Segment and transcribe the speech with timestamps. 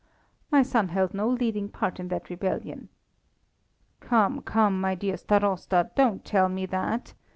[0.49, 2.89] "My son held no leading part in that rebellion."
[3.99, 7.13] "Come, come, my dear Starosta, don't tell me that.